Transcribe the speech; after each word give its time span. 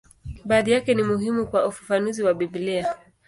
Baadhi 0.45 0.71
yake 0.71 0.93
ni 0.93 1.03
muhimu 1.03 1.47
kwa 1.47 1.65
ufafanuzi 1.67 2.23
wa 2.23 2.33
Biblia. 2.33 2.95